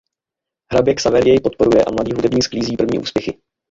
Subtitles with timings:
[0.73, 3.41] Hrabě Xaver jej podporuje a mladý hudebník sklízí první úspěchy.